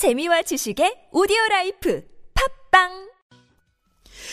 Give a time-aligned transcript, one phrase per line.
[0.00, 2.02] 재미와 지식의 오디오 라이프
[2.72, 3.10] 팝빵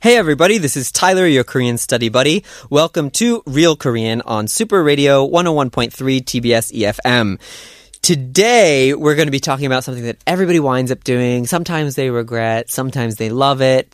[0.00, 2.44] Hey everybody, this is Tyler, your Korean study buddy.
[2.70, 5.90] Welcome to Real Korean on Super Radio 101.3
[6.22, 7.40] TBS EFM.
[8.02, 11.44] Today, we're going to be talking about something that everybody winds up doing.
[11.48, 13.88] Sometimes they regret, sometimes they love it.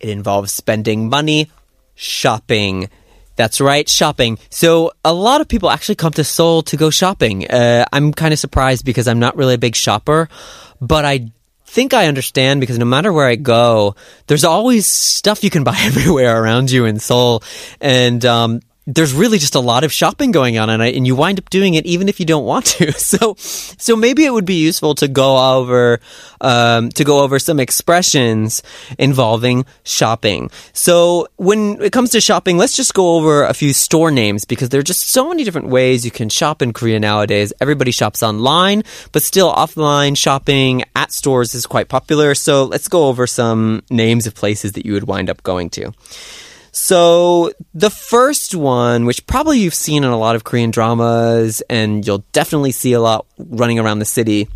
[0.00, 1.48] It involves spending money,
[1.94, 2.90] shopping.
[3.36, 4.38] That's right, shopping.
[4.50, 7.46] So a lot of people actually come to Seoul to go shopping.
[7.48, 10.28] Uh, I'm kind of surprised because I'm not really a big shopper,
[10.80, 11.30] but I
[11.66, 13.94] think I understand because no matter where I go,
[14.26, 17.42] there's always stuff you can buy everywhere around you in Seoul.
[17.80, 21.40] And, um, there's really just a lot of shopping going on and, and you wind
[21.40, 22.92] up doing it even if you don't want to.
[23.06, 26.00] So, so maybe it would be useful to go over,
[26.40, 28.62] um, to go over some expressions
[28.98, 30.50] involving shopping.
[30.72, 34.70] So when it comes to shopping, let's just go over a few store names because
[34.70, 37.52] there are just so many different ways you can shop in Korea nowadays.
[37.60, 38.82] Everybody shops online,
[39.12, 42.34] but still offline shopping at stores is quite popular.
[42.34, 45.92] So let's go over some names of places that you would wind up going to.
[46.75, 52.05] So the first one, which probably you've seen in a lot of Korean dramas, and
[52.07, 54.47] you'll definitely see a lot running around the city,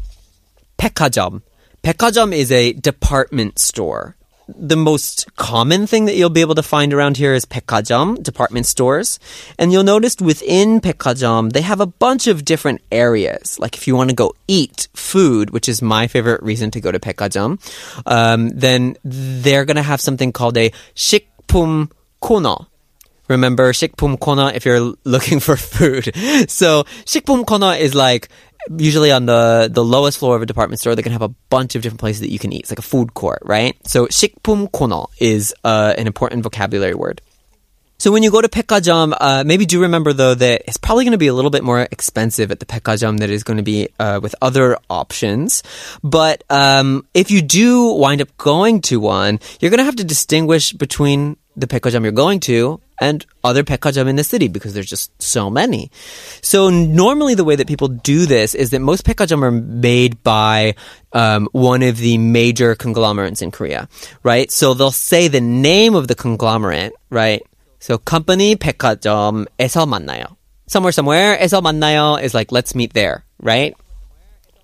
[0.77, 1.44] 백화점.
[1.81, 4.16] 백화점 is a department store.
[4.47, 8.67] The most common thing that you'll be able to find around here is 백화점, department
[8.67, 9.19] stores.
[9.58, 13.59] And you'll notice within 백화점, they have a bunch of different areas.
[13.59, 16.91] Like if you want to go eat food, which is my favorite reason to go
[16.91, 17.59] to 백화점,
[18.05, 22.55] um, then they're going to have something called a 식품 corner.
[23.27, 26.11] Remember 식품 corner if you're looking for food.
[26.49, 28.30] So 식품 corner is like
[28.77, 30.95] usually on the the lowest floor of a department store.
[30.95, 32.61] They can have a bunch of different places that you can eat.
[32.61, 33.75] It's like a food court, right?
[33.88, 37.21] So 식품 corner is uh, an important vocabulary word.
[37.97, 41.13] So when you go to 백화점, uh, maybe do remember though that it's probably going
[41.13, 43.88] to be a little bit more expensive at the 백화점 that is going to be
[43.99, 45.63] uh, with other options.
[46.03, 50.03] But um, if you do wind up going to one, you're going to have to
[50.03, 54.89] distinguish between the 백화점 you're going to and other 백화점 in the city because there's
[54.89, 55.92] just so many.
[56.42, 60.76] So normally the way that people do this is that most 백화점 are made by
[61.14, 63.87] um, one of the major conglomerates in Korea,
[64.23, 64.52] right?
[64.52, 67.42] So they'll say the name of the conglomerate, right?
[67.80, 70.36] So company 백화점에서 만나요.
[70.67, 73.76] Somewhere somewhere에서 만나요 is like let's meet there, right?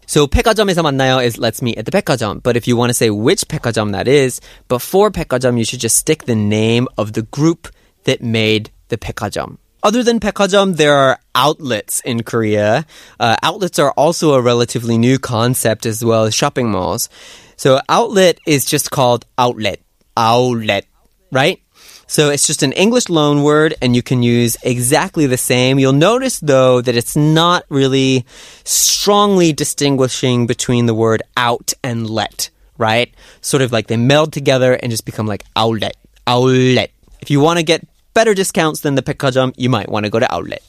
[0.07, 2.44] So 백화점에서 만나요 is let's meet at the 백화점.
[2.44, 5.95] But if you want to say which 백화점 that is, before 백화점 you should just
[5.95, 7.69] stick the name of the group
[8.03, 9.57] that made the 백화점.
[9.84, 12.85] Other than 백화점, there are outlets in Korea.
[13.19, 17.09] Uh, outlets are also a relatively new concept as well as shopping malls.
[17.56, 19.79] So outlet is just called outlet.
[20.16, 20.85] Outlet,
[21.31, 21.59] right?
[22.09, 25.78] So it's just an English loan word and you can use exactly the same.
[25.78, 28.25] You'll notice though that it's not really
[28.65, 33.12] strongly distinguishing between the word out and let, right?
[33.41, 35.97] Sort of like they meld together and just become like outlet,
[36.27, 36.93] outlet.
[37.21, 40.21] If you want to get better discounts than the Pekkajam, you might want to go
[40.21, 40.62] to outlet.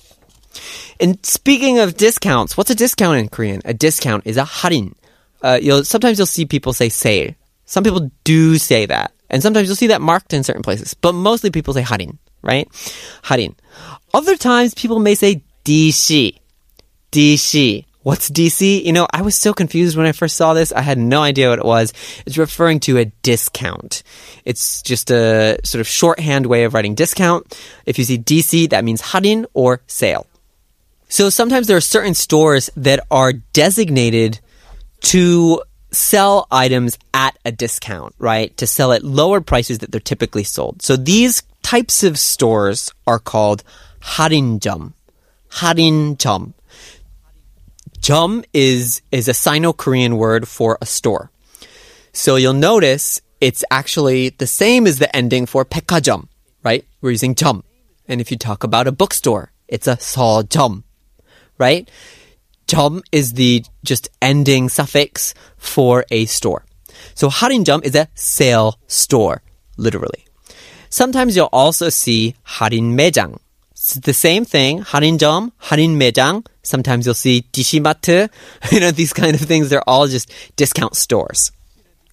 [1.00, 3.62] And speaking of discounts, what's a discount in Korean?
[3.64, 4.96] A discount is a harin.
[5.44, 7.36] Uh, you'll, sometimes you'll see people say sale.
[7.66, 9.12] Some people do say that.
[9.29, 12.67] And sometimes you'll see that marked in certain places, but mostly people say harin, right?
[13.23, 13.55] Harin.
[14.13, 16.39] Other times people may say DC.
[17.11, 17.85] DC.
[18.03, 18.85] What's DC?
[18.85, 20.71] You know, I was so confused when I first saw this.
[20.71, 21.91] I had no idea what it was.
[22.25, 24.01] It's referring to a discount.
[24.45, 27.59] It's just a sort of shorthand way of writing discount.
[27.85, 30.25] If you see DC, that means harin or sale.
[31.09, 34.39] So sometimes there are certain stores that are designated
[35.01, 38.56] to sell items at a discount, right?
[38.56, 40.82] To sell at lower prices that they're typically sold.
[40.82, 43.62] So these types of stores are called
[44.00, 44.94] 할인점.
[45.50, 46.54] 할인점.
[48.00, 51.31] 점 is is a Sino-Korean word for a store.
[52.12, 56.28] So you'll notice it's actually the same as the ending for 백화점,
[56.62, 56.84] right?
[57.00, 57.65] We're using 점.
[58.06, 60.82] And if you talk about a bookstore, it's a 서점,
[61.59, 61.88] right?
[62.66, 66.64] 점 is the just ending suffix for a store.
[67.14, 69.43] So 할인점 is a sale store,
[69.76, 70.26] literally.
[70.88, 73.38] Sometimes you'll also see 할인 매장.
[73.73, 76.44] It's the same thing, 할인점, 할인 매장.
[76.62, 78.29] Sometimes you'll see 디시마트.
[78.70, 81.50] You know, these kind of things, they're all just discount stores.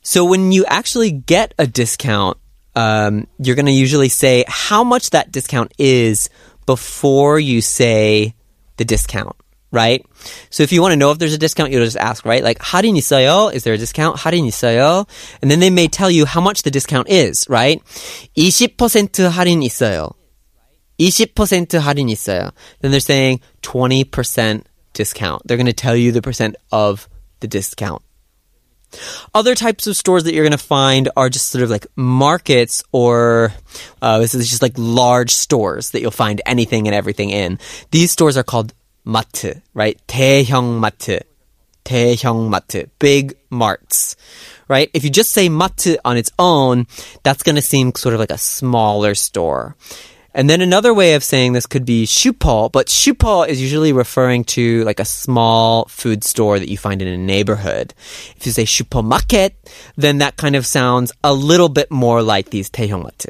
[0.01, 2.37] So when you actually get a discount,
[2.75, 6.29] um, you're going to usually say how much that discount is
[6.65, 8.33] before you say
[8.77, 9.35] the discount,
[9.73, 10.05] right?
[10.49, 12.43] So if you want to know if there's a discount, you'll just ask, right?
[12.43, 13.53] Like, 할인 있어요?
[13.53, 14.17] Is there a discount?
[14.17, 15.07] 할인 있어요?
[15.41, 17.81] And then they may tell you how much the discount is, right?
[18.35, 20.15] 20% 할인 있어요.
[20.99, 22.51] 20% 할인 있어요.
[22.81, 24.63] Then they're saying 20%
[24.93, 25.47] discount.
[25.47, 27.07] They're going to tell you the percent of
[27.39, 28.01] the discount.
[29.35, 32.83] Other types of stores that you're going to find are just sort of like markets
[32.91, 33.53] or
[34.01, 37.59] uh, this is just like large stores that you'll find anything and everything in.
[37.91, 38.73] These stores are called
[39.04, 39.98] 마트, right?
[40.06, 41.20] 대형 마트.
[41.84, 42.86] 대형 마트.
[42.98, 44.16] Big marts,
[44.68, 44.90] right?
[44.94, 46.86] If you just say 마트 on its own,
[47.22, 49.76] that's going to seem sort of like a smaller store.
[50.36, 54.42] And then another way of saying this could be shupal, but shupal is usually referring
[54.56, 57.94] to like a small food store that you find in a neighborhood.
[58.36, 59.54] If you say shupal market,
[59.96, 63.28] then that kind of sounds a little bit more like these 대형마트.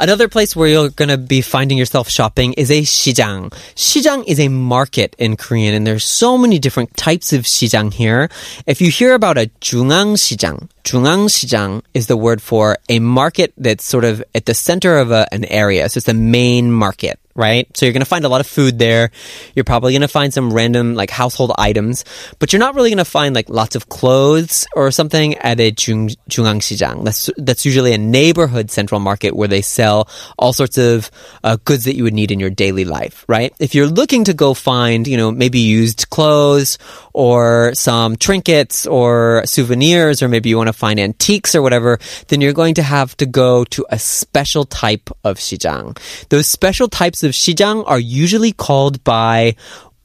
[0.00, 3.52] Another place where you're going to be finding yourself shopping is a 시장.
[3.76, 8.28] 시장 is a market in Korean, and there's so many different types of 시장 here.
[8.66, 14.04] If you hear about a 중앙시장, 중앙시장 is the word for a market that's sort
[14.04, 15.88] of at the center of a, an area.
[15.88, 17.65] So it's the main market right?
[17.75, 19.11] So you're going to find a lot of food there.
[19.55, 22.03] You're probably going to find some random like household items,
[22.37, 25.71] but you're not really going to find like lots of clothes or something at a
[25.71, 31.09] Jung, Jungang That's that's usually a neighborhood central market where they sell all sorts of
[31.45, 33.53] uh, goods that you would need in your daily life, right?
[33.57, 36.77] If you're looking to go find, you know, maybe used clothes
[37.13, 42.41] or some trinkets or souvenirs or maybe you want to find antiques or whatever, then
[42.41, 45.97] you're going to have to go to a special type of Xijang.
[46.27, 49.55] Those special types of of are usually called by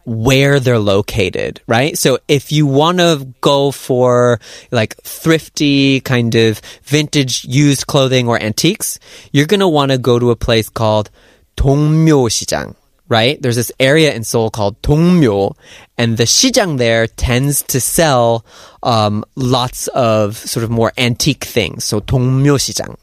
[0.05, 1.97] where they're located, right?
[1.97, 4.41] So if you want to go for
[4.71, 8.99] like thrifty kind of vintage used clothing or antiques,
[9.33, 11.11] you're going to want to go to a place called
[11.57, 12.77] Dongmyo Xijang,
[13.09, 13.41] right?
[13.41, 15.57] There's this area in Seoul called Dongmyo
[15.97, 18.45] and the Xijang there tends to sell
[18.83, 21.85] um, lots of sort of more antique things.
[21.85, 22.97] So Dongmyo Xijang.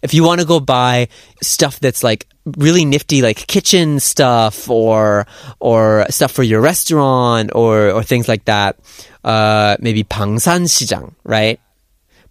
[0.00, 1.08] If you want to go buy
[1.42, 2.26] stuff that's like
[2.57, 5.27] really nifty, like kitchen stuff or
[5.59, 8.79] or stuff for your restaurant or or things like that,
[9.23, 11.59] uh, maybe 방산시장, right?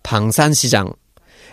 [0.02, 0.94] 방산시장.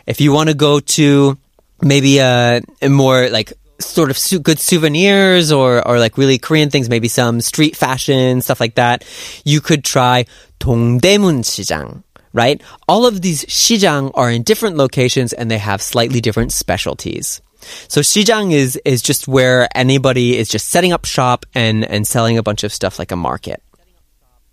[0.06, 1.38] If you want to go to
[1.82, 6.70] maybe a, a more like sort of su- good souvenirs or, or like really Korean
[6.70, 9.04] things, maybe some street fashion, stuff like that,
[9.46, 10.26] you could try
[10.60, 12.04] 동대문 시장.
[12.34, 12.62] Right?
[12.88, 17.42] All of these 시장 are in different locations and they have slightly different specialties.
[17.89, 22.39] So Xijang is is just where anybody is just setting up shop and and selling
[22.39, 23.63] a bunch of stuff like a market.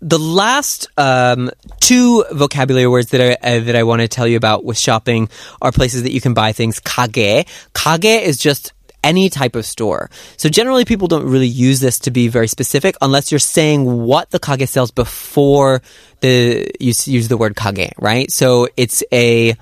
[0.02, 4.36] The last um, two vocabulary words that I uh, that I want to tell you
[4.38, 5.28] about with shopping
[5.60, 6.80] are places that you can buy things.
[6.80, 8.72] Kage, kage is just
[9.05, 10.09] any type of store.
[10.35, 14.31] So generally people don't really use this to be very specific unless you're saying what
[14.31, 15.81] the kage sells before
[16.21, 18.31] the you use the word kage, right?
[18.31, 19.55] So it's a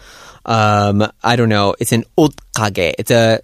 [0.45, 2.95] um I don't know, it's an 옷 kage.
[2.97, 3.41] It's a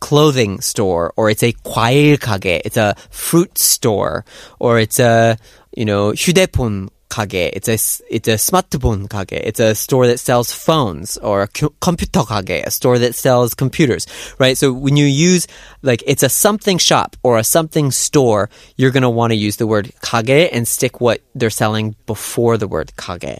[0.00, 2.62] clothing store or it's a 과일 kage.
[2.64, 4.24] It's a fruit store
[4.58, 5.36] or it's a
[5.76, 6.88] you know 휴대폰
[7.25, 7.77] it's a
[8.13, 9.41] it's a smartphone kage.
[9.43, 14.05] It's a store that sells phones or a computer kage, a store that sells computers,
[14.39, 14.57] right?
[14.57, 15.47] So when you use
[15.81, 19.57] like it's a something shop or a something store, you're going to want to use
[19.57, 23.39] the word kage and stick what they're selling before the word kage.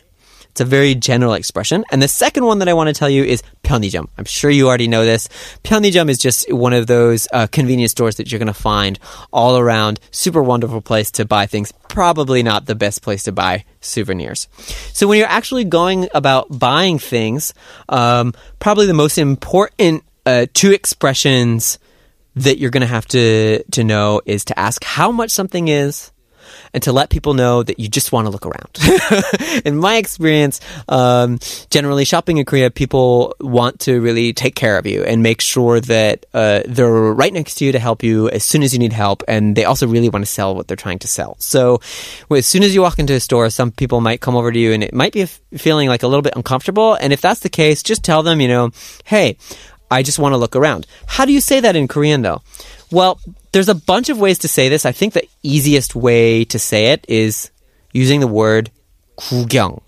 [0.58, 1.86] It's a very general expression.
[1.92, 4.08] And the second one that I want to tell you is Pyeonijum.
[4.18, 5.30] I'm sure you already know this.
[5.64, 8.98] Pyeonijum is just one of those uh, convenience stores that you're going to find
[9.32, 10.00] all around.
[10.10, 11.72] Super wonderful place to buy things.
[11.90, 14.48] Probably not the best place to buy souvenirs.
[14.94, 17.54] So when you're actually going about buying things,
[17.88, 21.78] um, probably the most important uh, two expressions
[22.36, 26.12] that you're going to have to to know is to ask how much something is
[26.74, 29.64] and to let people know that you just want to look around.
[29.66, 31.40] in my experience, um,
[31.70, 35.80] generally shopping in Korea, people want to really take care of you and make sure
[35.82, 38.94] that uh, they're right next to you to help you as soon as you need
[38.94, 41.36] help, and they also really want to sell what they're trying to sell.
[41.40, 41.82] So,
[42.32, 44.74] as soon as you walk into a store, some people might come over to you,
[44.74, 46.96] and it might be feeling like a little bit uncomfortable.
[46.96, 48.72] And if that's the case, just tell them, you know,
[49.06, 49.38] hey.
[49.90, 50.86] I just want to look around.
[51.06, 52.42] How do you say that in Korean though?
[52.92, 53.22] Well,
[53.57, 54.87] there's a bunch of ways to say this.
[54.87, 57.51] I think the easiest way to say it is
[57.93, 58.71] using the word
[59.19, 59.81] 구경.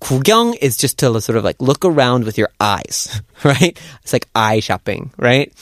[0.00, 3.78] 구경 is just to sort of like look around with your eyes, right?
[4.02, 5.52] It's like eye shopping, right?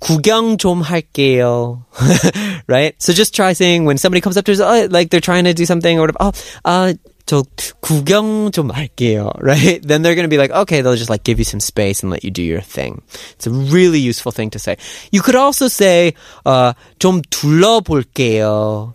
[0.00, 1.84] 구경 좀 할게요.
[2.68, 2.94] right?
[3.02, 5.54] So just try saying when somebody comes up to us, oh, like they're trying to
[5.54, 6.32] do something or whatever, oh,
[6.64, 6.94] uh,
[7.28, 7.44] 저
[7.80, 9.82] 구경 좀 할게요, right?
[9.86, 12.10] Then they're going to be like, okay, they'll just like give you some space and
[12.10, 13.02] let you do your thing.
[13.32, 14.78] It's a really useful thing to say.
[15.12, 16.14] You could also say,
[16.46, 18.94] uh, 좀 둘러볼게요.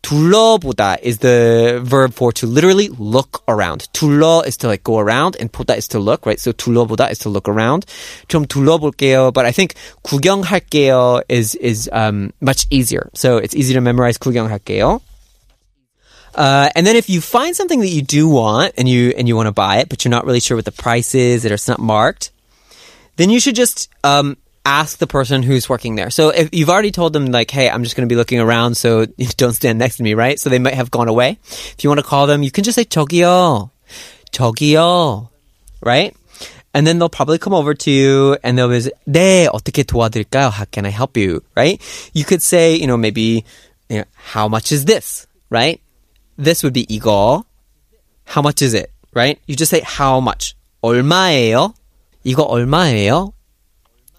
[0.00, 3.88] 둘러보다 is the verb for to literally look around.
[3.92, 6.40] 둘러 is to like go around and 보다 is to look, right?
[6.40, 7.84] So 둘러보다 is to look around.
[8.28, 9.32] 좀 둘러볼게요.
[9.32, 9.74] But I think
[10.04, 13.10] 구경할게요 is, is, um, much easier.
[13.14, 15.00] So it's easy to memorize 구경할게요.
[16.35, 19.35] Uh, and then if you find something that you do want and you and you
[19.35, 21.67] want to buy it, but you're not really sure what the price is that it's
[21.67, 22.31] not marked,
[23.17, 26.09] then you should just um, ask the person who's working there.
[26.09, 28.75] So if you've already told them like, "Hey, I'm just going to be looking around,
[28.75, 29.05] so
[29.37, 30.39] don't stand next to me," right?
[30.39, 31.39] So they might have gone away.
[31.43, 33.71] If you want to call them, you can just say "저기요,
[34.31, 35.29] 저기요,"
[35.81, 36.15] right?
[36.73, 40.51] And then they'll probably come over to you and they'll be, 네, 어떻게 도와드릴까요?
[40.51, 41.41] How can I help you?
[41.57, 41.81] Right?
[42.13, 43.43] You could say, you know, maybe,
[43.89, 45.25] you know, how much is this?
[45.49, 45.81] Right?
[46.38, 47.44] This would be 이거.
[48.24, 48.90] How much is it?
[49.12, 49.38] Right?
[49.46, 50.56] You just say how much.
[50.82, 51.74] 얼마예요?
[52.24, 53.32] 이거 얼마예요?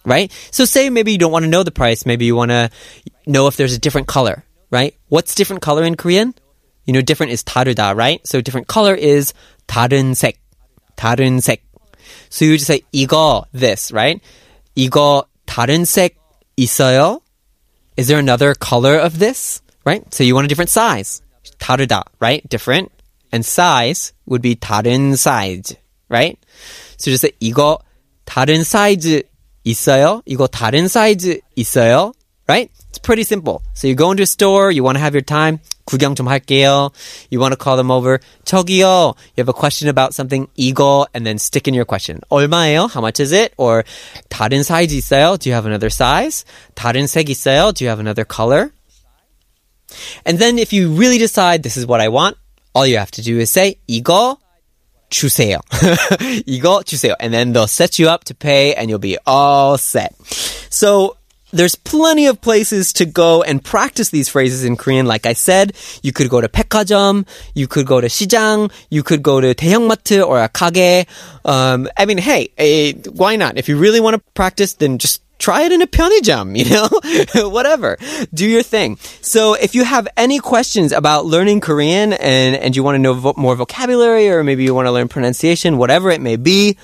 [0.04, 0.32] Right?
[0.50, 2.06] So say maybe you don't want to know the price.
[2.06, 2.70] Maybe you want to
[3.26, 4.44] know if there's a different color.
[4.70, 4.94] Right?
[5.08, 6.34] What's different color in Korean?
[6.86, 8.24] You know, different is 다르다, right?
[8.26, 9.34] So different color is
[9.66, 10.38] 다른 색.
[10.96, 11.62] 다른 색.
[12.30, 14.20] So you just say 이거 this, right?
[14.76, 16.16] 이거 다른 색
[16.56, 17.20] 있어요?
[17.96, 19.62] Is there another color of this?
[19.84, 20.02] Right?
[20.14, 21.22] So you want a different size.
[21.58, 22.46] 다르다, right?
[22.48, 22.90] Different.
[23.32, 25.76] And size would be 다른 size,
[26.08, 26.38] right?
[26.96, 27.78] So just say 이거
[28.24, 29.22] 다른 사이즈
[29.64, 30.22] 있어요?
[30.26, 32.12] 이거 다른 사이즈 있어요?
[32.48, 32.70] Right?
[32.90, 33.60] It's pretty simple.
[33.74, 36.92] So you go into a store, you want to have your time, 구경 좀 할게요.
[37.28, 38.20] You want to call them over.
[38.44, 39.16] 저기요.
[39.34, 42.20] You have a question about something, 이거, and then stick in your question.
[42.30, 42.88] 얼마예요?
[42.88, 43.52] How much is it?
[43.56, 43.84] Or
[44.28, 45.36] 다른 사이즈 있어요?
[45.38, 46.44] Do you have another size?
[46.76, 47.72] 다른 색 있어요?
[47.72, 48.70] Do you have another color?
[50.24, 52.36] And then if you really decide this is what I want,
[52.74, 54.38] all you have to do is say 이거
[55.10, 55.60] 주세요.
[56.46, 57.14] 이거 주세요.
[57.20, 60.14] And then they'll set you up to pay and you'll be all set.
[60.70, 61.16] So
[61.52, 65.06] there's plenty of places to go and practice these phrases in Korean.
[65.06, 69.22] Like I said, you could go to 백화점, you could go to 시장, you could
[69.22, 71.06] go to 대형마트 or a kage.
[71.44, 73.56] Um, I mean, hey, eh, why not?
[73.56, 77.49] If you really want to practice, then just try it in a pyeongjam, you know,
[77.49, 77.97] whatever.
[78.33, 78.97] Do your thing.
[79.21, 83.13] So if you have any questions about learning Korean and, and you want to know
[83.13, 86.77] vo- more vocabulary or maybe you want to learn pronunciation, whatever it may be,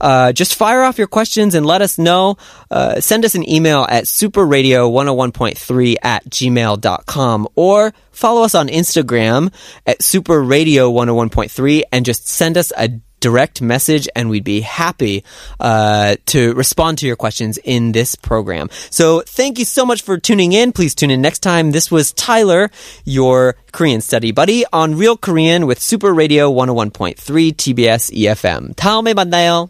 [0.00, 2.36] uh, just fire off your questions and let us know.
[2.70, 9.52] Uh, send us an email at superradio101.3 at gmail.com or follow us on Instagram
[9.86, 12.88] at superradio101.3 and just send us a
[13.21, 15.23] direct message and we'd be happy
[15.59, 18.67] uh, to respond to your questions in this program.
[18.89, 20.73] So thank you so much for tuning in.
[20.73, 21.71] Please tune in next time.
[21.71, 22.69] This was Tyler,
[23.05, 28.73] your Korean study buddy on Real Korean with Super Radio 101.3 TBS EFM.
[28.75, 29.69] 다음에 만나요.